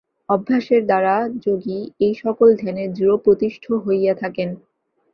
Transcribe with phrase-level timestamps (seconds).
[0.29, 1.15] অভ্যাসের দ্বারা
[1.45, 4.49] যোগী এই-সকল ধ্যানের দৃঢ়প্রতিষ্ঠ হইয়া থাকেন।